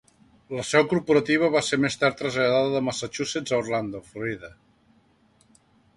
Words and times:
La 0.59 0.63
seu 0.67 0.85
corporativa 0.93 1.49
va 1.57 1.61
ser 1.67 1.79
més 1.83 1.99
tard 2.03 2.17
traslladada 2.21 2.73
de 2.77 2.83
Massachusetts 2.89 3.55
a 3.57 3.61
Orlando, 3.65 4.03
Florida. 4.15 4.51